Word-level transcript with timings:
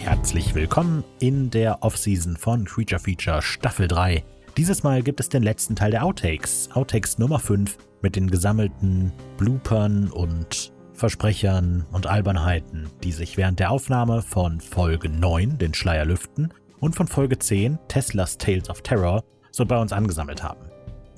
herzlich 0.00 0.54
willkommen 0.54 1.04
in 1.18 1.50
der 1.50 1.82
Offseason 1.82 2.34
von 2.38 2.64
Creature 2.64 3.00
Feature 3.00 3.42
Staffel 3.42 3.86
3. 3.86 4.24
Dieses 4.56 4.82
Mal 4.82 5.02
gibt 5.02 5.20
es 5.20 5.28
den 5.28 5.42
letzten 5.42 5.76
Teil 5.76 5.90
der 5.90 6.04
Outtakes, 6.04 6.70
Outtakes 6.72 7.18
Nummer 7.18 7.38
5 7.38 7.76
mit 8.00 8.16
den 8.16 8.30
gesammelten 8.30 9.12
Bloopern 9.36 10.08
und 10.08 10.72
Versprechern 10.94 11.84
und 11.92 12.06
Albernheiten, 12.06 12.88
die 13.04 13.12
sich 13.12 13.36
während 13.36 13.60
der 13.60 13.70
Aufnahme 13.70 14.22
von 14.22 14.60
Folge 14.60 15.10
9, 15.10 15.58
den 15.58 15.74
Schleier 15.74 16.06
lüften, 16.06 16.48
und 16.80 16.96
von 16.96 17.06
Folge 17.06 17.38
10, 17.38 17.78
Teslas 17.88 18.38
Tales 18.38 18.70
of 18.70 18.80
Terror, 18.80 19.22
so 19.50 19.66
bei 19.66 19.78
uns 19.78 19.92
angesammelt 19.92 20.42
haben. 20.42 20.60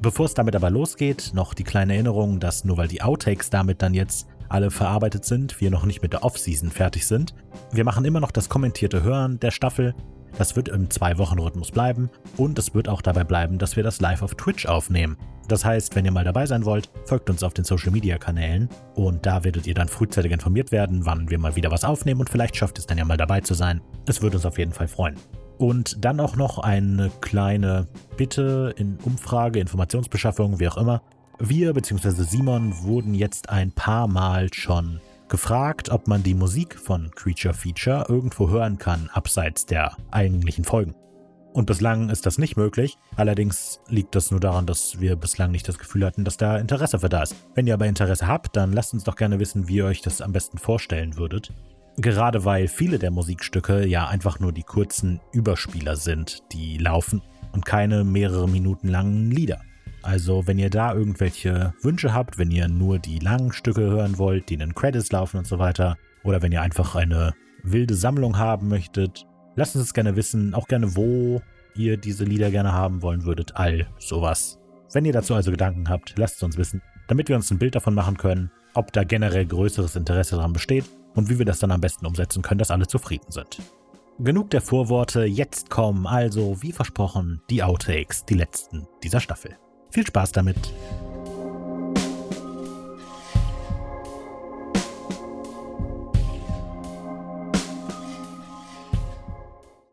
Bevor 0.01 0.27
es 0.27 0.35
damit 0.35 0.57
aber 0.57 0.71
losgeht, 0.71 1.31
noch 1.35 1.55
die 1.55 1.63
kleine 1.63 1.95
Erinnerung, 1.95 2.41
dass 2.41 2.65
nur 2.65 2.77
weil 2.79 2.89
die 2.89 3.03
Outtakes 3.03 3.51
damit 3.51 3.81
dann 3.81 3.95
jetzt 3.95 4.27
alle 4.53 4.71
verarbeitet 4.71 5.25
sind, 5.25 5.61
wir 5.61 5.71
noch 5.71 5.85
nicht 5.85 6.03
mit 6.03 6.13
der 6.13 6.25
Off-Season 6.25 6.71
fertig 6.71 7.07
sind. 7.07 7.35
Wir 7.73 7.85
machen 7.85 8.05
immer 8.05 8.21
noch 8.21 8.31
das 8.31 8.49
kommentierte 8.49 9.03
Hören 9.03 9.41
der 9.41 9.51
Staffel. 9.51 9.95
Das 10.39 10.57
wird 10.57 10.69
im 10.69 10.89
Zwei-Wochen-Rhythmus 10.89 11.71
bleiben 11.71 12.11
und 12.37 12.59
es 12.59 12.75
wird 12.75 12.89
auch 12.89 13.03
dabei 13.03 13.25
bleiben, 13.25 13.59
dass 13.59 13.77
wir 13.77 13.83
das 13.83 14.01
live 14.01 14.23
auf 14.23 14.35
Twitch 14.35 14.67
aufnehmen. 14.67 15.17
Das 15.49 15.65
heißt, 15.65 15.95
wenn 15.95 16.05
ihr 16.05 16.13
mal 16.13 16.25
dabei 16.25 16.47
sein 16.47 16.65
wollt, 16.65 16.91
folgt 17.05 17.29
uns 17.29 17.43
auf 17.43 17.53
den 17.53 17.65
Social-Media-Kanälen 17.65 18.69
und 18.95 19.27
da 19.27 19.45
werdet 19.45 19.67
ihr 19.67 19.75
dann 19.75 19.89
frühzeitig 19.89 20.33
informiert 20.33 20.73
werden, 20.73 21.05
wann 21.05 21.29
wir 21.29 21.39
mal 21.39 21.57
wieder 21.57 21.71
was 21.71 21.85
aufnehmen 21.85 22.21
und 22.21 22.31
vielleicht 22.31 22.57
schafft 22.57 22.79
es 22.79 22.87
dann 22.87 22.99
ja 22.99 23.05
mal 23.05 23.17
dabei 23.17 23.41
zu 23.41 23.55
sein. 23.55 23.83
Es 24.07 24.23
würde 24.23 24.37
uns 24.37 24.47
auf 24.47 24.59
jeden 24.59 24.73
Fall 24.73 24.89
freuen. 24.89 25.17
Und 25.59 26.05
dann 26.05 26.21
auch 26.21 26.37
noch 26.37 26.59
eine 26.59 27.11
kleine 27.21 27.87
Bitte 28.17 28.75
in 28.77 28.99
Umfrage, 29.05 29.61
Informationsbeschaffung, 29.61 30.59
wie 30.59 30.69
auch 30.69 30.77
immer. 30.77 31.03
Wir 31.45 31.73
bzw. 31.73 32.23
Simon 32.23 32.73
wurden 32.85 33.15
jetzt 33.15 33.51
ein 33.51 33.73
paar 33.73 34.07
Mal 34.07 34.55
schon 34.55 35.01
gefragt, 35.29 35.89
ob 35.91 36.07
man 36.07 36.23
die 36.23 36.35
Musik 36.35 36.79
von 36.79 37.11
Creature 37.17 37.53
Feature 37.53 38.07
irgendwo 38.09 38.49
hören 38.49 38.79
kann, 38.79 39.11
abseits 39.13 39.67
der 39.67 39.97
eigentlichen 40.13 40.63
Folgen. 40.63 40.95
Und 41.53 41.67
bislang 41.67 42.11
ist 42.11 42.27
das 42.27 42.39
nicht 42.39 42.57
möglich. 42.57 42.97
Allerdings 43.17 43.81
liegt 43.89 44.15
das 44.15 44.31
nur 44.31 44.39
daran, 44.39 44.67
dass 44.67 45.01
wir 45.01 45.17
bislang 45.17 45.51
nicht 45.51 45.67
das 45.67 45.81
Gefühl 45.81 46.07
hatten, 46.07 46.25
dass 46.25 46.37
da 46.37 46.59
Interesse 46.59 47.01
für 47.01 47.09
da 47.09 47.25
ist. 47.25 47.35
Wenn 47.57 47.67
ihr 47.67 47.75
aber 47.75 47.87
Interesse 47.89 48.29
habt, 48.29 48.55
dann 48.55 48.73
lasst 48.73 48.95
uns 48.95 49.03
doch 49.03 49.17
gerne 49.17 49.41
wissen, 49.41 49.67
wie 49.67 49.79
ihr 49.79 49.87
euch 49.87 50.01
das 50.01 50.21
am 50.21 50.31
besten 50.31 50.59
vorstellen 50.59 51.17
würdet. 51.17 51.53
Gerade 51.97 52.45
weil 52.45 52.69
viele 52.69 53.01
der 53.01 53.11
Musikstücke 53.11 53.85
ja 53.85 54.07
einfach 54.07 54.39
nur 54.39 54.53
die 54.53 54.63
kurzen 54.63 55.21
Überspieler 55.33 55.97
sind, 55.97 56.45
die 56.53 56.79
laufen 56.79 57.21
und 57.51 57.67
keine 57.67 58.05
mehrere 58.05 58.49
Minuten 58.49 58.87
langen 58.87 59.33
Lieder. 59.33 59.61
Also, 60.03 60.47
wenn 60.47 60.59
ihr 60.59 60.71
da 60.71 60.95
irgendwelche 60.95 61.75
Wünsche 61.81 62.13
habt, 62.13 62.39
wenn 62.39 62.51
ihr 62.51 62.69
nur 62.69 62.99
die 62.99 63.21
langen 63.21 63.53
Stücke 63.53 63.83
hören 63.83 64.19
wollt, 64.19 64.49
die 64.49 64.55
in 64.55 64.61
den 64.61 64.75
Credits 64.75 65.13
laufen 65.13 65.39
und 65.39 65.47
so 65.47 65.59
weiter, 65.59 65.97
oder 66.25 66.43
wenn 66.43 66.53
ihr 66.53 66.63
einfach 66.63 66.95
eine 66.95 67.35
wilde 67.63 67.95
Sammlung 67.95 68.39
haben 68.39 68.69
möchtet, 68.69 69.27
lasst 69.55 69.77
uns 69.77 69.87
es 69.87 69.95
gerne 69.95 70.17
wissen, 70.17 70.55
auch 70.55 70.67
gerne, 70.67 70.97
wo 70.97 71.41
ihr 71.75 71.97
diese 71.97 72.25
Lieder 72.25 72.51
gerne 72.51 72.73
haben 72.73 73.03
wollen 73.03 73.25
würdet, 73.25 73.57
all 73.57 73.87
sowas. 73.99 74.59
Wenn 74.93 75.05
ihr 75.05 75.13
dazu 75.13 75.35
also 75.35 75.51
Gedanken 75.51 75.89
habt, 75.89 76.15
lasst 76.19 76.37
es 76.37 76.43
uns 76.43 76.59
wissen, 76.59 76.83
damit 77.09 77.29
wir 77.29 77.37
uns 77.37 77.51
ein 77.51 77.59
Bild 77.59 77.75
davon 77.75 77.95
machen 77.95 78.17
können, 78.17 78.51
ob 78.75 78.93
da 78.93 79.05
generell 79.05 79.47
größeres 79.47 79.97
Interesse 79.97 80.37
daran 80.37 80.53
besteht 80.53 80.85
und 81.15 81.29
wie 81.29 81.39
wir 81.39 81.47
das 81.47 81.61
dann 81.61 81.71
am 81.71 81.81
besten 81.81 82.07
umsetzen 82.07 82.43
können, 82.43 82.59
dass 82.59 82.71
alle 82.71 82.87
zufrieden 82.87 83.31
sind. 83.31 83.59
Genug 84.19 84.51
der 84.51 84.61
Vorworte, 84.61 85.25
jetzt 85.25 85.71
kommen 85.71 86.07
also, 86.07 86.63
wie 86.63 86.73
versprochen, 86.73 87.41
die 87.49 87.63
Outtakes, 87.63 88.25
die 88.25 88.35
letzten 88.35 88.87
dieser 89.03 89.21
Staffel. 89.21 89.57
Viel 89.93 90.07
Spaß 90.07 90.33
damit! 90.33 90.57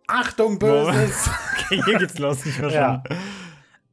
Achtung, 0.07 0.57
Böses! 0.57 1.29
Okay, 1.69 1.83
hier 1.85 1.99
geht's 1.99 2.17
los, 2.17 2.43
ich 2.47 2.57
Ja. 2.57 3.03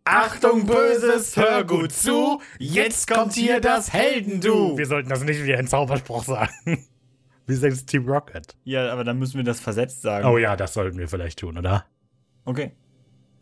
Achtung, 0.05 0.65
Böses, 0.65 1.37
hör 1.37 1.65
gut 1.65 1.93
zu! 1.93 2.41
Jetzt 2.59 3.07
kommt 3.07 3.35
hier 3.35 3.61
das 3.61 3.93
Heldendu! 3.93 4.79
Wir 4.79 4.87
sollten 4.87 5.09
das 5.11 5.25
nicht 5.25 5.45
wie 5.45 5.55
ein 5.55 5.67
Zauberspruch 5.67 6.23
sagen. 6.23 6.87
Wie 7.47 7.55
sagt 7.55 7.73
es 7.75 7.85
Team 7.85 8.09
Rocket? 8.09 8.57
Ja, 8.63 8.93
aber 8.93 9.03
dann 9.03 9.19
müssen 9.19 9.37
wir 9.37 9.45
das 9.45 9.59
versetzt 9.59 10.03
sagen. 10.03 10.25
Oh 10.27 10.39
ja, 10.39 10.57
das 10.57 10.73
sollten 10.73 10.97
wir 10.99 11.09
vielleicht 11.09 11.41
tun, 11.41 11.59
oder? 11.59 11.85
Okay. 12.45 12.77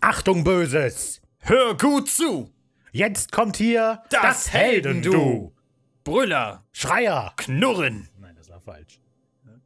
Achtung, 0.01 0.43
Böses! 0.43 1.21
Hör 1.41 1.77
gut 1.77 2.09
zu! 2.09 2.53
Jetzt 2.94 3.32
kommt 3.32 3.56
hier 3.56 4.05
das, 4.09 4.53
Heldendu! 4.53 5.53
Brüller! 6.05 6.65
Schreier! 6.71 7.32
Knurren! 7.37 8.09
Nein, 8.21 8.37
das 8.37 8.49
war 8.50 8.60
falsch. 8.60 9.00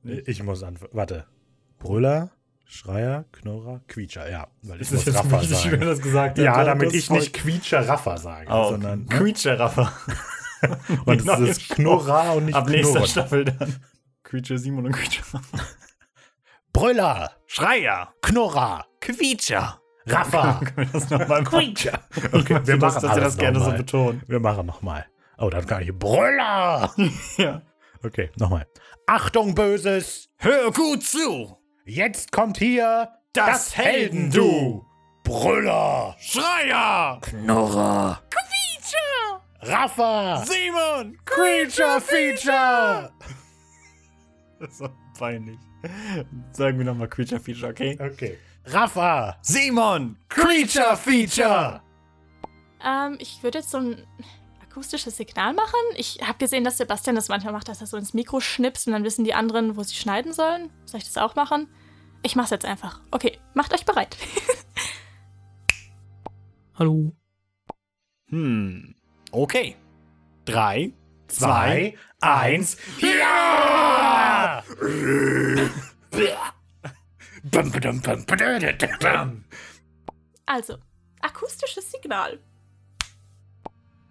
Ich 0.03 0.43
muss 0.43 0.62
anfangen. 0.62 0.93
Warte. 0.94 1.27
Brüller, 1.78 2.31
Schreier, 2.65 3.27
Knurrer, 3.33 3.83
Quietscher, 3.87 4.31
ja. 4.31 4.49
Weil 4.62 4.77
ich 4.77 4.91
Ist 4.91 4.93
das 4.93 4.99
muss 5.00 5.06
jetzt 5.06 5.17
Raffer 5.19 5.41
richtig, 5.43 5.59
wie 5.59 5.62
sagen. 5.69 5.81
wir 5.83 5.88
das 5.88 6.00
gesagt 6.00 6.38
Ja, 6.38 6.65
damit 6.65 6.87
Das 6.88 6.94
ich 6.94 7.11
nicht 7.11 7.34
Quietscher 7.34 7.87
Raffer 7.87 8.17
sage, 8.17 8.50
Oh, 8.50 8.71
sondern 8.71 9.00
ne? 9.00 9.06
Quietscher-Raffer. 9.15 9.93
und 11.05 11.19
es 11.21 11.25
Neuer 11.27 11.49
ist. 11.49 11.69
Knurrer 11.69 12.34
und 12.34 12.47
nicht 12.47 12.55
Ab 12.55 12.67
nächster 12.71 12.93
Knurren. 12.94 13.09
Staffel 13.11 13.44
dann. 13.44 13.77
Quietscher 14.22 14.56
Simon 14.56 14.87
und 14.87 14.93
Quietscher. 14.93 15.43
Brüller, 16.72 17.33
Schreier! 17.47 18.15
Knurrer, 18.22 18.87
Quietscher! 19.00 19.83
Raffer, 20.11 20.61
Können 20.75 20.77
wir 20.93 21.01
das 21.01 21.11
nochmal 21.11 21.43
machen? 21.43 21.75
Okay, 22.33 22.61
wir 22.65 22.77
machen 22.77 23.03
dass 23.03 23.17
ihr 23.17 23.21
das 23.21 23.37
gerne 23.37 23.61
so 23.61 23.71
betonen. 23.73 24.23
Wir 24.27 24.41
machen 24.41 24.67
nochmal. 24.67 25.07
Oh, 25.39 25.51
dann 25.51 25.67
kann 25.67 25.83
ich 25.83 25.93
Brüller. 25.93 26.93
Ja. 27.37 27.63
Okay, 28.05 28.31
nochmal. 28.37 28.67
Achtung, 29.07 29.55
Böses! 29.55 30.29
Hör 30.37 30.71
gut 30.73 31.03
zu! 31.03 31.57
Jetzt 31.85 32.31
kommt 32.33 32.59
hier 32.59 33.09
Das 33.33 33.77
Heldendu. 33.77 34.85
Brüller! 35.25 36.17
Schreier! 36.21 37.19
Knurrer! 37.23 38.23
Quietscher! 38.31 39.43
Raffer! 39.63 40.45
Simon! 40.47 41.19
Creature 41.25 42.01
Feature! 42.01 43.11
Das 44.61 44.69
ist 44.71 44.79
so 44.79 44.89
peinlich. 45.19 45.59
Sagen 46.53 46.79
wir 46.79 46.85
nochmal 46.85 47.09
Creature 47.09 47.41
Feature, 47.41 47.71
okay? 47.73 47.97
Okay. 48.01 48.39
Raffer! 48.71 49.37
Simon! 49.43 50.17
Creature 50.29 50.97
Feature! 50.97 51.83
Ähm, 52.84 53.17
ich 53.19 53.43
würde 53.43 53.59
jetzt 53.59 53.71
so 53.71 53.79
ein 53.79 54.06
akustisches 54.62 55.17
Signal 55.17 55.55
machen. 55.55 55.81
Ich 55.97 56.21
habe 56.23 56.39
gesehen, 56.39 56.65
dass 56.65 56.77
Sebastian 56.79 57.17
das 57.17 57.29
manchmal 57.29 57.53
macht, 57.53 57.69
dass 57.69 57.81
er 57.81 57.87
so 57.87 57.97
ins 57.97 58.15
Mikro 58.15 58.41
schnipst 58.41 58.87
und 58.87 58.93
dann 58.93 59.05
wissen 59.05 59.25
die 59.25 59.34
anderen, 59.34 59.77
wo 59.77 59.83
sie 59.83 59.95
schneiden 59.95 60.33
sollen. 60.33 60.71
Soll 60.84 60.99
ich 60.99 61.06
das 61.06 61.17
auch 61.19 61.34
machen? 61.34 61.69
Ich 62.23 62.37
mach's 62.37 62.51
jetzt 62.51 62.65
einfach. 62.65 63.01
Okay, 63.11 63.39
macht 63.55 63.73
euch 63.73 63.84
bereit. 63.84 64.17
Hallo. 66.79 67.12
Hm. 68.29 68.95
Okay. 69.31 69.77
Drei, 70.45 70.93
Zwei, 71.29 71.95
eins, 72.21 72.79
ja! 73.00 74.65
Also, 80.47 80.79
akustisches 81.21 81.91
Signal. 81.91 82.39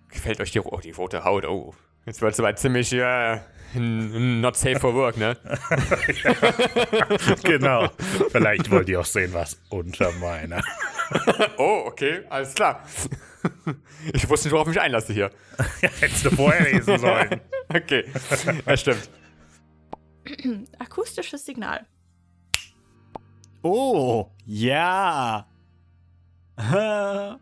Gefällt 0.10 0.40
euch 0.40 0.52
die, 0.52 0.60
oh, 0.60 0.80
die 0.80 0.92
rote 0.92 1.24
Haut? 1.24 1.46
Oh, 1.46 1.74
jetzt 2.06 2.22
wird 2.22 2.34
es 2.34 2.40
aber 2.40 2.56
ziemlich 2.56 2.94
äh, 2.94 3.40
not 3.76 4.56
safe 4.56 4.80
for 4.80 4.94
work, 4.94 5.18
ne? 5.18 5.38
Genau. 7.44 7.90
Vielleicht 8.32 8.70
wollt 8.72 8.90
ihr 8.90 9.00
auch 9.00 9.06
sehen, 9.06 9.34
was 9.34 9.60
unter 9.70 10.12
meiner. 10.14 10.62
Oh, 11.58 11.84
okay, 11.86 12.24
alles 12.30 12.54
klar. 12.54 12.86
Ich 14.14 14.28
wusste 14.28 14.48
nicht, 14.48 14.54
worauf 14.54 14.68
ich 14.68 14.76
mich 14.76 14.82
einlasse 14.82 15.14
hier. 15.14 15.32
Hättest 15.80 16.26
du 16.26 16.32
vorher 16.32 16.72
lesen 16.72 17.00
sollen. 17.00 17.42
Okay, 17.70 18.06
ja, 18.66 18.78
stimmt. 18.78 19.10
Akustisches 20.80 21.46
Signal. 21.46 21.86
Oh, 23.70 24.32
ja. 24.46 25.46
oh 26.58 27.38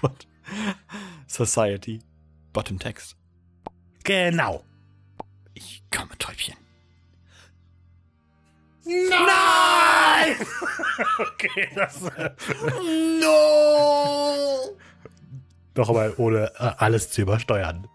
Gott. 0.00 0.28
Society. 1.26 2.00
Bottom 2.52 2.78
Text. 2.78 3.16
Genau. 4.04 4.62
Ich 5.54 5.82
komme, 5.90 6.16
Täubchen. 6.16 6.54
Nein! 8.84 10.36
okay, 11.18 11.68
das. 11.74 12.00
No! 13.20 14.21
Doch 15.74 15.88
aber 15.88 16.18
ohne 16.18 16.52
äh, 16.58 16.70
alles 16.78 17.10
zu 17.10 17.22
übersteuern. 17.22 17.88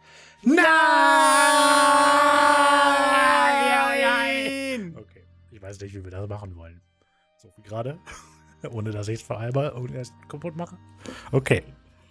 Nein! 3.98 4.96
Okay. 4.98 5.24
Ich 5.52 5.62
weiß 5.62 5.80
nicht, 5.82 5.94
wie 5.96 6.04
wir 6.04 6.12
das 6.12 6.28
machen 6.28 6.56
wollen. 6.56 6.82
So 7.38 7.52
wie 7.56 7.62
gerade. 7.62 8.00
Ohne 8.72 8.90
dass 8.92 9.08
ich 9.08 9.20
es 9.22 9.26
vereinbar 9.26 9.76
und 9.76 9.92
erst 9.94 10.14
kaputt 10.30 10.56
mache. 10.56 10.78
Okay. 11.32 11.64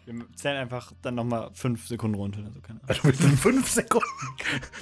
Wir 0.05 0.15
zählen 0.37 0.59
einfach 0.59 0.93
dann 1.03 1.17
nochmal 1.17 1.51
fünf 1.55 1.89
Sekunden 1.89 2.15
runter. 2.17 2.39
Also 2.45 2.61
keine 2.61 2.79
Ahnung. 2.81 2.89
Also 2.89 3.03
wir 3.05 3.15
sind 3.15 3.37
fünf 3.41 3.69
Sekunden. 3.69 4.07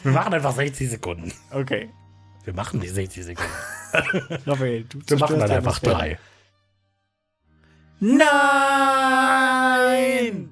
Wir 0.03 0.13
machen 0.13 0.35
einfach 0.35 0.53
60 0.53 0.91
Sekunden. 0.91 1.33
Okay. 1.51 1.89
Wir 2.45 2.53
machen 2.53 2.81
die 2.81 2.89
60 2.89 3.25
Sekunden. 3.25 3.51
Raphael, 4.47 4.85
du 4.85 5.01
Wir 5.07 5.19
machen 5.19 5.39
dann 5.39 5.51
einfach 5.51 5.79
Atmosphäre. 5.79 5.97
drei. 5.97 6.19
Nein! 9.15 10.51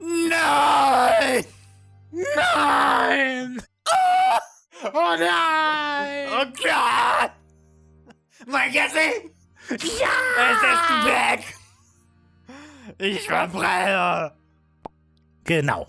Nein! 0.00 1.44
Nein! 2.12 3.62
Oh 4.84 5.16
nein! 5.18 6.28
Oh 6.30 6.44
Gott! 6.62 7.32
Mein 8.46 8.70
Gesicht! 8.72 9.30
Ja! 9.70 10.08
Es 10.38 10.62
ist 10.72 11.06
weg! 11.06 11.54
Ich 12.98 13.26
verbrenne! 13.26 14.32
Genau. 15.44 15.88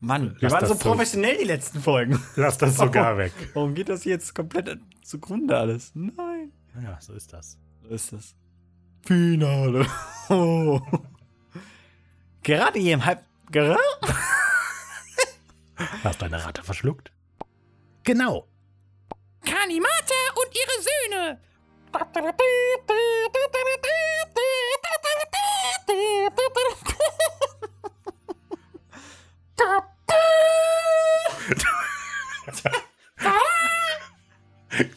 Mann, 0.00 0.34
wir 0.40 0.50
Lass 0.50 0.52
waren 0.52 0.66
so 0.66 0.74
so. 0.74 0.80
professionell 0.80 1.36
die 1.38 1.44
letzten 1.44 1.80
Folgen. 1.80 2.22
Lass 2.36 2.58
das 2.58 2.76
sogar 2.76 3.16
weg. 3.16 3.32
Warum 3.54 3.74
geht 3.74 3.88
das 3.88 4.04
jetzt 4.04 4.34
komplett 4.34 4.78
zugrunde 5.02 5.56
alles? 5.56 5.92
Nein. 5.94 6.52
Ja, 6.82 6.98
so 7.00 7.14
ist 7.14 7.32
das. 7.32 7.58
So 7.82 7.88
ist 7.88 8.12
das. 8.12 8.34
Finale. 9.02 9.86
Oh. 10.30 10.80
Gerade 12.44 12.78
hier 12.78 12.94
im 12.94 13.04
Halb... 13.04 13.24
Gerade? 13.50 13.80
Hast 16.04 16.20
deine 16.20 16.44
Ratte 16.44 16.62
verschluckt? 16.62 17.10
Genau. 18.04 18.46
Kanimata 19.44 20.14
und 20.36 20.54
ihre 20.54 20.82
Söhne. 20.82 21.40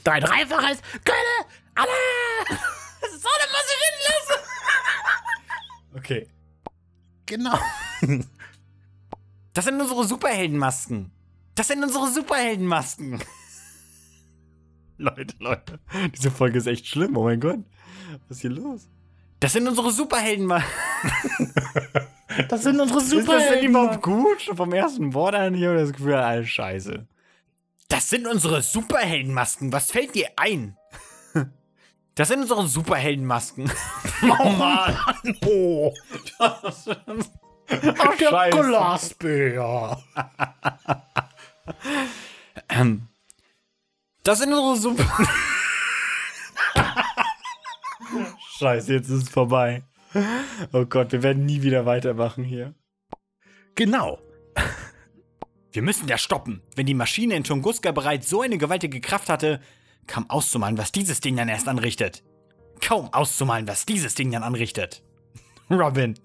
Dein 0.03 0.21
dreifaches 0.21 0.81
Kölle! 1.05 1.45
Alle! 1.75 1.91
Sonne 3.01 3.45
muss 3.51 3.67
ich 3.69 3.81
hinlassen. 3.87 4.41
Okay. 5.95 6.36
Genau. 7.27 7.57
Das 9.53 9.65
sind 9.65 9.79
unsere 9.79 10.03
Superheldenmasken. 10.05 11.11
Das 11.55 11.67
sind 11.67 11.83
unsere 11.83 12.09
Superheldenmasken. 12.11 13.19
Leute, 14.97 15.35
Leute. 15.39 15.79
Diese 16.15 16.31
Folge 16.31 16.57
ist 16.57 16.67
echt 16.67 16.87
schlimm. 16.87 17.15
Oh 17.17 17.23
mein 17.23 17.39
Gott. 17.39 17.59
Was 18.27 18.37
ist 18.37 18.41
hier 18.41 18.49
los? 18.49 18.89
Das 19.39 19.53
sind 19.53 19.67
unsere 19.67 19.91
Superheldenmasken. 19.91 20.71
Das 22.49 22.61
sind 22.63 22.79
unsere 22.79 22.99
Ist 22.99 23.27
das 23.27 23.49
denn 23.49 23.65
überhaupt 23.65 24.03
gut? 24.03 24.51
Vom 24.53 24.71
ersten 24.71 25.13
Wort 25.15 25.33
an 25.33 25.55
hier 25.55 25.71
oder 25.71 25.81
das 25.81 25.93
Gefühl, 25.93 26.13
alles 26.13 26.49
scheiße. 26.49 27.07
Das 27.87 28.09
sind 28.09 28.27
unsere 28.27 28.61
Superheldenmasken. 28.61 29.71
Was 29.71 29.91
fällt 29.91 30.13
dir 30.13 30.29
ein? 30.35 30.76
Das 32.17 32.27
sind 32.29 32.41
unsere 32.41 32.67
Superheldenmasken. 32.67 33.71
Oh 34.39 34.49
Mann. 34.49 34.97
Oh, 35.45 35.93
Das 36.39 36.85
der 37.69 38.29
Scheiße. 38.29 38.57
Glasbär. 38.57 40.01
Ähm, 42.69 43.07
das 44.23 44.39
sind 44.39 44.51
unsere 44.53 44.75
Super. 44.77 45.27
Scheiße, 48.57 48.93
jetzt 48.93 49.09
ist 49.09 49.23
es 49.23 49.29
vorbei. 49.29 49.83
Oh 50.73 50.85
Gott, 50.85 51.11
wir 51.11 51.21
werden 51.21 51.45
nie 51.45 51.61
wieder 51.61 51.85
weitermachen 51.85 52.43
hier. 52.43 52.73
Genau. 53.75 54.19
Wir 55.71 55.83
müssen 55.83 56.07
das 56.07 56.21
stoppen. 56.21 56.63
Wenn 56.75 56.87
die 56.87 56.95
Maschine 56.95 57.35
in 57.35 57.43
Tunguska 57.43 57.91
bereits 57.91 58.29
so 58.29 58.41
eine 58.41 58.57
gewaltige 58.57 58.99
Kraft 58.99 59.29
hatte, 59.29 59.61
kaum 60.05 60.29
auszumalen, 60.29 60.77
was 60.77 60.91
dieses 60.91 61.19
Ding 61.19 61.35
dann 61.35 61.49
erst 61.49 61.67
anrichtet. 61.67 62.23
Kaum 62.81 63.11
auszumalen, 63.13 63.67
was 63.67 63.85
dieses 63.85 64.15
Ding 64.15 64.31
dann 64.31 64.43
anrichtet. 64.43 65.03
Robin. 65.69 66.17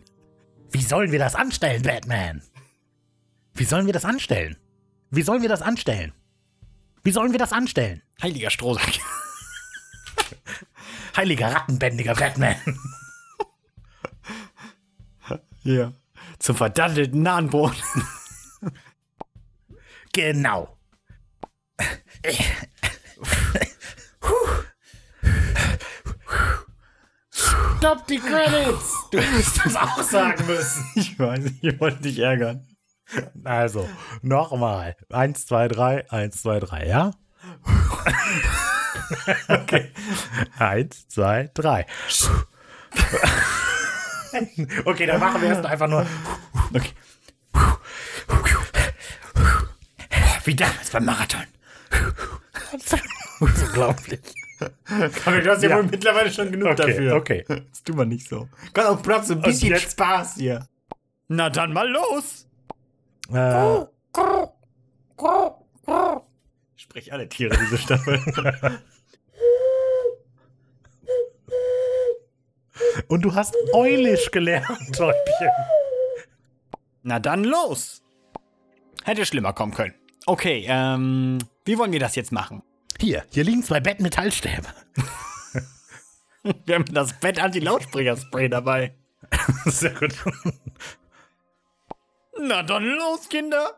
Wie 0.71 0.83
sollen 0.83 1.13
wir 1.13 1.19
das 1.19 1.35
anstellen, 1.35 1.83
Batman? 1.83 2.43
Wie 3.55 3.65
sollen 3.65 3.87
wir 3.87 3.93
das 3.93 4.05
anstellen? 4.05 4.57
Wie 5.11 5.23
sollen 5.23 5.43
wir 5.43 5.49
das 5.49 5.63
anstellen? 5.63 6.13
Wie 7.05 7.11
sollen 7.11 7.33
wir 7.33 7.39
das 7.39 7.53
anstellen? 7.53 8.03
Heiliger 8.23 8.51
Strohsack. 8.51 8.99
Heiliger 11.17 11.53
Rattenbändiger 11.53 12.15
Batman. 12.15 12.57
Hier. 15.63 15.93
Zum 16.39 16.57
verdattelten 16.57 17.23
nahen 17.23 17.51
Boden. 17.51 17.77
Genau. 20.13 20.77
Stop 27.83 28.07
die 28.07 28.21
Credits! 28.21 29.11
Du 29.11 29.21
musst 29.21 29.59
das 29.65 29.75
auch 29.75 30.01
sagen 30.05 30.47
müssen. 30.47 30.87
Ich 30.95 31.19
weiß, 31.19 31.41
ich 31.63 31.81
wollte 31.81 32.01
dich 32.03 32.21
ärgern. 32.21 32.65
Also, 33.43 33.89
nochmal. 34.21 34.95
Eins, 35.11 35.47
zwei, 35.47 35.67
drei, 35.67 36.09
eins, 36.09 36.43
zwei, 36.43 36.61
drei, 36.61 36.87
ja? 36.87 37.11
okay. 39.49 39.91
Eins, 40.61 41.09
zwei, 41.09 41.51
drei. 41.55 41.87
okay, 44.85 45.07
dann 45.07 45.19
machen 45.19 45.43
wir 45.43 45.49
erst 45.49 45.67
einfach 45.67 45.89
nur. 45.89 46.07
Okay. 46.73 46.93
Wie 50.45 50.55
damals 50.55 50.91
beim 50.91 51.05
Marathon. 51.05 51.47
Unglaublich. 53.41 54.21
Aber 55.27 55.41
du 55.41 55.51
hast 55.51 55.63
ja, 55.63 55.71
Ja. 55.71 55.77
wohl 55.77 55.85
mittlerweile 55.85 56.31
schon 56.31 56.51
genug 56.53 56.69
Okay, 56.71 56.87
dafür. 56.87 57.15
okay. 57.17 57.45
Das 57.49 57.83
tut 57.83 57.97
man 57.97 58.09
nicht 58.09 58.29
so. 58.29 58.49
Gott, 58.75 58.85
auch 58.87 59.03
Platz, 59.03 59.29
so 59.29 59.35
ein 59.35 59.43
bisschen 59.43 59.71
jetzt- 59.71 59.93
Spaß 59.93 60.35
hier. 60.37 60.67
Na 61.29 61.49
dann 61.51 61.73
mal 61.73 61.89
los. 61.89 62.47
Äh, 63.33 63.85
Sprich 66.77 67.13
alle 67.13 67.29
Tiere 67.29 67.57
diese 67.59 67.79
Staffel. 67.79 68.21
und 73.09 73.23
du 73.25 73.35
hast 73.35 73.55
Eulisch 73.73 74.31
gelernt, 74.31 74.67
Täubchen. 74.97 75.49
Na 77.03 77.19
dann 77.19 77.45
los. 77.45 78.03
Hätte 79.05 79.27
schlimmer 79.27 79.53
kommen 79.53 79.73
können. 79.75 79.95
Okay, 80.27 80.65
ähm, 80.69 81.39
wie 81.65 81.77
wollen 81.79 81.93
wir 81.93 81.99
das 82.01 82.15
jetzt 82.15 82.31
machen? 82.33 82.63
Hier, 83.03 83.25
hier 83.31 83.43
liegen 83.43 83.65
zwei 83.65 83.81
Bettmetallstäbe. 83.81 84.69
Wir 86.65 86.77
haben 86.77 86.85
das 86.85 87.19
Bett 87.19 87.41
Anti-Lautsprecher-Spray 87.41 88.49
dabei. 88.49 88.95
Sehr 89.65 89.91
gut. 89.91 90.15
Na 92.41 92.63
dann 92.63 92.85
los, 92.85 93.29
Kinder. 93.29 93.73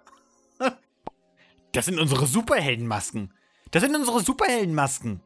Das 1.73 1.87
sind 1.87 1.99
unsere 1.99 2.27
Superheldenmasken. 2.27 3.33
Das 3.71 3.83
sind 3.83 3.97
unsere 3.97 4.21
Superheldenmasken. 4.21 5.23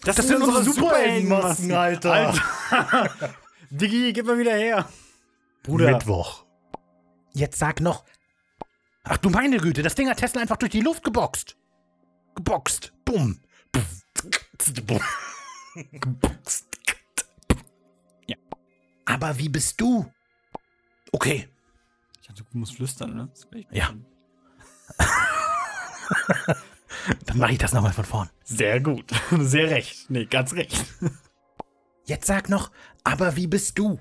Das, 0.00 0.16
sind 0.16 0.42
unsere 0.42 0.64
Superheldenmasken, 0.64 1.72
Alter. 1.72 2.12
Alter. 2.12 3.10
Diggi, 3.70 4.14
gib 4.14 4.24
mal 4.24 4.38
wieder 4.38 4.54
her. 4.54 4.88
Bruder. 5.62 5.92
Mittwoch. 5.92 6.46
Jetzt 7.34 7.58
sag 7.58 7.82
noch. 7.82 8.06
Ach 9.04 9.18
du 9.18 9.28
meine 9.28 9.58
Güte, 9.58 9.82
das 9.82 9.94
Ding 9.94 10.08
hat 10.08 10.16
Tesla 10.16 10.40
einfach 10.40 10.56
durch 10.56 10.72
die 10.72 10.80
Luft 10.80 11.04
geboxt. 11.04 11.58
Geboxt. 12.36 12.92
Bumm. 13.04 13.40
Bumm. 14.86 15.00
Ja. 18.26 18.36
Aber 19.04 19.36
wie 19.38 19.48
bist 19.48 19.80
du? 19.80 20.10
Okay. 21.12 21.48
Ich 22.20 22.28
dachte, 22.28 22.44
du 22.44 22.58
musst 22.58 22.76
flüstern, 22.76 23.14
ne? 23.16 23.28
Das 23.32 23.50
will 23.50 23.60
ich 23.60 23.66
Ja. 23.70 23.92
Dann 27.26 27.38
mache 27.38 27.52
ich 27.52 27.58
das 27.58 27.72
nochmal 27.72 27.92
von 27.92 28.04
vorn. 28.04 28.30
Sehr 28.44 28.80
gut. 28.80 29.10
Sehr 29.38 29.70
recht. 29.70 30.10
Nee, 30.10 30.26
ganz 30.26 30.52
recht. 30.54 30.84
Jetzt 32.04 32.26
sag 32.26 32.48
noch, 32.48 32.70
aber 33.04 33.36
wie 33.36 33.46
bist 33.46 33.78
du? 33.78 33.98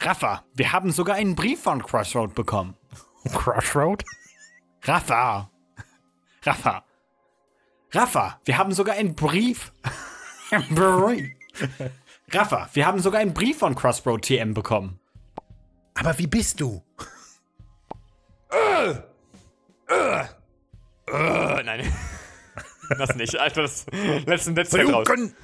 Rafa, 0.00 0.44
wir 0.54 0.72
haben 0.72 0.92
sogar 0.92 1.16
einen 1.16 1.34
Brief 1.34 1.62
von 1.62 1.82
Crossroad 1.82 2.34
bekommen. 2.34 2.76
Crossroad? 3.32 4.04
Rafa. 4.82 5.50
Rafa. 6.42 6.84
Rafa, 7.92 8.40
wir 8.44 8.58
haben 8.58 8.72
sogar 8.72 8.96
einen 8.96 9.14
Brief. 9.14 9.72
Rafa, 12.30 12.68
wir 12.72 12.86
haben 12.86 13.00
sogar 13.00 13.20
einen 13.20 13.34
Brief 13.34 13.58
von 13.58 13.74
Crossroad 13.74 14.22
TM 14.22 14.54
bekommen. 14.54 14.98
Aber 15.94 16.18
wie 16.18 16.26
bist 16.26 16.60
du? 16.60 16.82
Äh, 18.50 18.94
nein. 21.64 21.92
Das 22.98 23.14
nicht. 23.16 23.38
Alter, 23.38 23.62
das 23.62 23.86
letzte 24.26 24.52
Netz 24.52 24.70
fällt 24.70 24.90
raus. 24.92 25.06
Kajuken. 25.06 25.34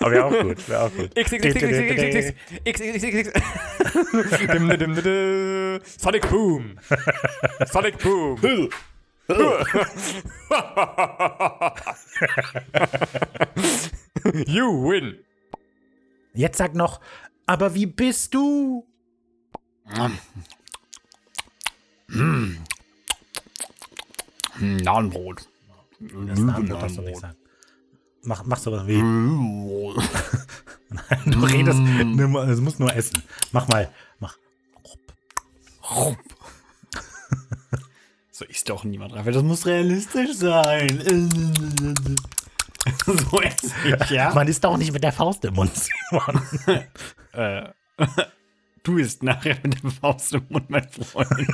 Aber 0.00 0.10
wäre 0.10 0.24
auch 0.24 0.30
gut, 0.30 0.66
wäre 0.68 0.82
auch 0.84 0.90
gut. 0.94 1.10
X, 1.18 1.32
X, 1.32 1.44
X, 1.44 1.54
X, 1.56 1.64
X, 1.64 1.72
X, 2.64 2.66
X, 2.80 2.80
X, 2.80 3.04
X, 3.04 3.26
X. 3.26 3.42
Sonic 5.98 6.30
Boom. 6.30 6.78
Sonic 7.70 7.98
Boom. 7.98 8.40
you 14.46 14.88
win. 14.88 15.18
Jetzt 16.32 16.56
sag 16.56 16.74
noch, 16.74 17.00
aber 17.46 17.74
wie 17.74 17.84
bist 17.84 18.32
du? 18.32 18.86
Nahenbrot. 24.58 25.46
Das 26.00 26.38
Nahenbrot 26.38 26.82
darfst 26.82 26.96
du 26.96 27.02
nicht 27.02 27.20
sagen. 27.20 27.36
Mach, 28.22 28.44
mach 28.44 28.58
sowas 28.58 28.86
wie. 28.86 29.02
Du 31.26 31.44
redest, 31.44 31.78
nur, 31.80 32.48
es 32.48 32.60
muss 32.62 32.78
nur 32.78 32.90
essen. 32.96 33.22
Mach 33.52 33.68
mal, 33.68 33.92
mach. 34.20 34.38
Rupp. 35.90 36.16
So 38.38 38.44
isst 38.44 38.70
doch 38.70 38.84
niemand, 38.84 39.14
Raphael. 39.14 39.32
Das 39.32 39.42
muss 39.42 39.66
realistisch 39.66 40.36
sein. 40.36 41.00
so 43.04 43.40
esse 43.40 43.74
ich, 43.84 44.10
ja? 44.10 44.32
Man 44.32 44.46
ist 44.46 44.62
doch 44.62 44.76
nicht 44.76 44.92
mit 44.92 45.02
der 45.02 45.10
Faust 45.10 45.44
im 45.44 45.54
Mund, 45.54 45.72
Simon. 45.74 46.40
Äh, 47.32 47.70
du 48.84 48.96
isst 48.98 49.24
nachher 49.24 49.56
mit 49.64 49.82
der 49.82 49.90
Faust 49.90 50.34
im 50.34 50.46
Mund, 50.50 50.70
mein 50.70 50.88
Freund. 50.88 51.48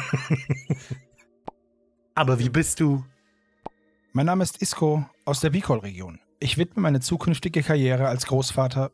Aber 2.14 2.38
wie 2.38 2.50
bist 2.50 2.81
du? 2.81 3.03
Mein 4.12 4.26
Name 4.26 4.45
ist 4.45 4.61
Isko 4.61 5.09
aus 5.25 5.41
der 5.41 5.50
Bicol-Region. 5.50 6.21
Ich 6.38 6.59
widme 6.59 6.83
meine 6.83 7.00
zukünftige 7.00 7.62
Karriere 7.62 8.09
als 8.09 8.26
Großvater. 8.26 8.93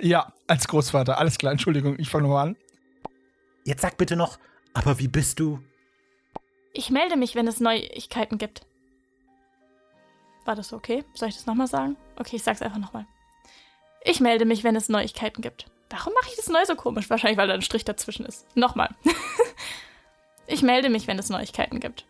ja, 0.00 0.32
als 0.46 0.68
Großvater. 0.68 1.18
Alles 1.18 1.36
klar, 1.36 1.50
Entschuldigung, 1.50 1.98
ich 1.98 2.10
fange 2.10 2.28
nochmal 2.28 2.46
an. 2.50 2.56
Jetzt 3.64 3.82
sag 3.82 3.96
bitte 3.96 4.14
noch, 4.14 4.38
aber 4.72 5.00
wie 5.00 5.08
bist 5.08 5.40
du? 5.40 5.58
Ich 6.78 6.90
melde 6.90 7.16
mich, 7.16 7.34
wenn 7.34 7.48
es 7.48 7.58
Neuigkeiten 7.58 8.38
gibt. 8.38 8.64
War 10.44 10.54
das 10.54 10.72
okay? 10.72 11.04
Soll 11.12 11.28
ich 11.28 11.34
das 11.34 11.44
nochmal 11.44 11.66
sagen? 11.66 11.96
Okay, 12.14 12.36
ich 12.36 12.44
sag's 12.44 12.62
einfach 12.62 12.78
nochmal. 12.78 13.04
Ich 14.04 14.20
melde 14.20 14.44
mich, 14.44 14.62
wenn 14.62 14.76
es 14.76 14.88
Neuigkeiten 14.88 15.42
gibt. 15.42 15.66
Warum 15.90 16.12
mache 16.14 16.28
ich 16.30 16.36
das 16.36 16.48
neu 16.48 16.64
so 16.64 16.76
komisch? 16.76 17.10
Wahrscheinlich, 17.10 17.36
weil 17.36 17.48
da 17.48 17.54
ein 17.54 17.62
Strich 17.62 17.84
dazwischen 17.84 18.24
ist. 18.24 18.46
Nochmal. 18.56 18.94
ich 20.46 20.62
melde 20.62 20.88
mich, 20.88 21.08
wenn 21.08 21.18
es 21.18 21.30
Neuigkeiten 21.30 21.80
gibt. 21.80 22.06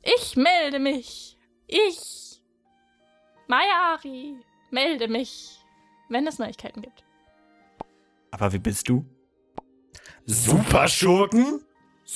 Ich 0.00 0.36
melde 0.36 0.78
mich. 0.78 1.36
Ich. 1.66 2.40
Mayari. 3.46 4.36
Melde 4.70 5.08
mich, 5.08 5.58
wenn 6.08 6.26
es 6.26 6.38
Neuigkeiten 6.38 6.80
gibt. 6.80 7.04
Aber 8.30 8.54
wie 8.54 8.58
bist 8.58 8.88
du? 8.88 9.04
Superschurken? 10.24 11.62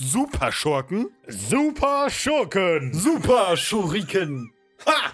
Superschurken? 0.01 1.11
Superschurken! 1.27 2.95
Super 2.95 3.57
Schuriken. 3.57 4.53
Ha! 4.87 5.13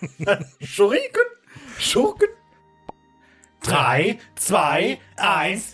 Schuriken? 0.60 1.22
Schurken? 1.78 2.28
Drei, 3.62 4.18
zwei, 4.34 5.00
eins, 5.16 5.72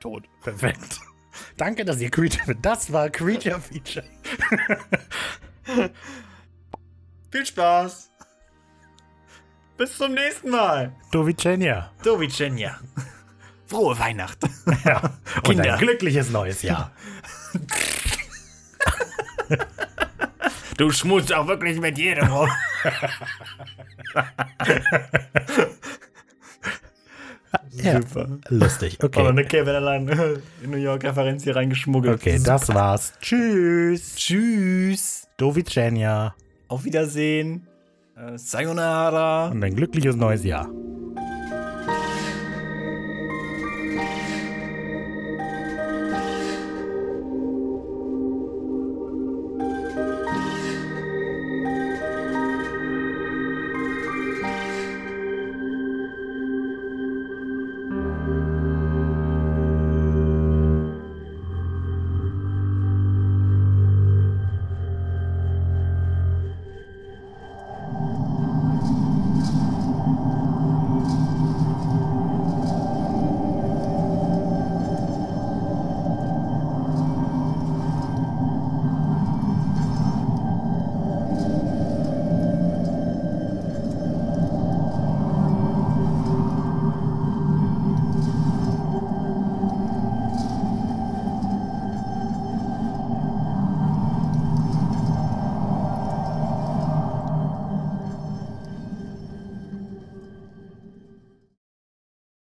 Tot. 0.00 0.24
Perfekt. 0.42 1.00
Danke, 1.58 1.84
dass 1.84 2.00
ihr 2.00 2.10
Creature. 2.10 2.54
Das 2.62 2.90
war 2.90 3.10
Creature 3.10 3.60
Feature. 3.60 4.06
Viel 7.30 7.46
Spaß. 7.46 8.10
Bis 9.76 9.94
zum 9.96 10.14
nächsten 10.14 10.48
Mal. 10.48 10.96
Dovicenia. 11.12 11.92
Dovicenia. 12.02 12.80
Frohe 13.68 13.98
Weihnachten. 13.98 14.48
Ja. 14.84 15.00
Und 15.36 15.42
Kinder. 15.44 15.74
ein 15.74 15.78
glückliches 15.78 16.30
neues 16.30 16.62
Jahr. 16.62 16.90
Du 20.76 20.90
schmutzt 20.90 21.32
auch 21.32 21.46
wirklich 21.48 21.80
mit 21.80 21.98
jedem 21.98 22.28
rum. 22.28 22.48
Ja. 27.72 28.00
Lustig. 28.48 28.98
Aber 29.00 29.06
Okay. 29.06 29.26
eine 29.28 29.44
Kevin 29.44 29.74
allein 29.74 30.08
in 30.62 30.70
New 30.70 30.76
York 30.76 31.04
Referenz 31.04 31.44
hier 31.44 31.56
reingeschmuggelt. 31.56 32.16
Okay, 32.20 32.40
das 32.44 32.68
war's. 32.68 33.12
Tschüss. 33.20 34.16
Tschüss. 34.16 35.28
Dovicenia. 35.36 36.34
Auf 36.66 36.84
Wiedersehen. 36.84 37.66
Äh, 38.16 38.36
sayonara. 38.36 39.48
Und 39.48 39.62
ein 39.64 39.74
glückliches 39.76 40.16
neues 40.16 40.44
Jahr. 40.44 40.68